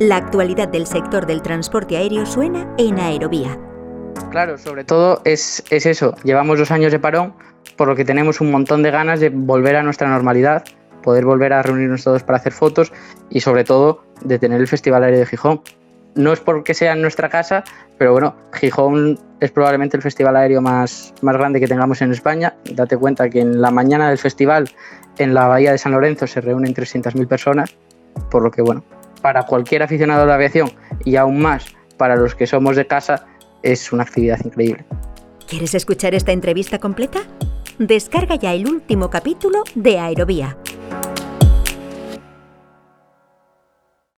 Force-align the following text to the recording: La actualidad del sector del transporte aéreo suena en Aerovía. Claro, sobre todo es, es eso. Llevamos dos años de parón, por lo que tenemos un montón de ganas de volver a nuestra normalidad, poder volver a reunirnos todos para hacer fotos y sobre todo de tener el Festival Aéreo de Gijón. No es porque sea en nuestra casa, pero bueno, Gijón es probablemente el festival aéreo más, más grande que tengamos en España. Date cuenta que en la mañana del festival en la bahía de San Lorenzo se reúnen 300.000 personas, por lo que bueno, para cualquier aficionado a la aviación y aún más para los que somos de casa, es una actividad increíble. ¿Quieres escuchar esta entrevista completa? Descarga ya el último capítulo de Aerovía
La 0.00 0.16
actualidad 0.16 0.68
del 0.68 0.86
sector 0.86 1.26
del 1.26 1.42
transporte 1.42 1.98
aéreo 1.98 2.24
suena 2.24 2.66
en 2.78 2.98
Aerovía. 2.98 3.58
Claro, 4.30 4.56
sobre 4.56 4.82
todo 4.82 5.20
es, 5.26 5.62
es 5.68 5.84
eso. 5.84 6.14
Llevamos 6.24 6.58
dos 6.58 6.70
años 6.70 6.90
de 6.90 6.98
parón, 6.98 7.34
por 7.76 7.86
lo 7.86 7.94
que 7.94 8.06
tenemos 8.06 8.40
un 8.40 8.50
montón 8.50 8.82
de 8.82 8.90
ganas 8.90 9.20
de 9.20 9.28
volver 9.28 9.76
a 9.76 9.82
nuestra 9.82 10.08
normalidad, 10.08 10.64
poder 11.02 11.26
volver 11.26 11.52
a 11.52 11.60
reunirnos 11.60 12.02
todos 12.02 12.22
para 12.22 12.38
hacer 12.38 12.54
fotos 12.54 12.94
y 13.28 13.40
sobre 13.40 13.62
todo 13.62 14.02
de 14.22 14.38
tener 14.38 14.58
el 14.58 14.68
Festival 14.68 15.04
Aéreo 15.04 15.20
de 15.20 15.26
Gijón. 15.26 15.60
No 16.14 16.32
es 16.32 16.40
porque 16.40 16.72
sea 16.72 16.94
en 16.94 17.02
nuestra 17.02 17.28
casa, 17.28 17.62
pero 17.98 18.12
bueno, 18.12 18.34
Gijón 18.54 19.18
es 19.40 19.50
probablemente 19.50 19.98
el 19.98 20.02
festival 20.02 20.34
aéreo 20.36 20.62
más, 20.62 21.12
más 21.20 21.36
grande 21.36 21.60
que 21.60 21.68
tengamos 21.68 22.00
en 22.00 22.10
España. 22.10 22.54
Date 22.72 22.96
cuenta 22.96 23.28
que 23.28 23.40
en 23.40 23.60
la 23.60 23.70
mañana 23.70 24.08
del 24.08 24.16
festival 24.16 24.70
en 25.18 25.34
la 25.34 25.46
bahía 25.46 25.72
de 25.72 25.78
San 25.78 25.92
Lorenzo 25.92 26.26
se 26.26 26.40
reúnen 26.40 26.74
300.000 26.74 27.28
personas, 27.28 27.76
por 28.30 28.42
lo 28.42 28.50
que 28.50 28.62
bueno, 28.62 28.82
para 29.20 29.44
cualquier 29.44 29.82
aficionado 29.82 30.22
a 30.22 30.26
la 30.26 30.34
aviación 30.34 30.70
y 31.04 31.16
aún 31.16 31.40
más 31.40 31.66
para 31.96 32.16
los 32.16 32.34
que 32.34 32.46
somos 32.46 32.76
de 32.76 32.86
casa, 32.86 33.26
es 33.62 33.92
una 33.92 34.04
actividad 34.04 34.38
increíble. 34.44 34.84
¿Quieres 35.46 35.74
escuchar 35.74 36.14
esta 36.14 36.32
entrevista 36.32 36.78
completa? 36.78 37.20
Descarga 37.78 38.36
ya 38.36 38.54
el 38.54 38.66
último 38.68 39.10
capítulo 39.10 39.64
de 39.74 39.98
Aerovía 39.98 40.56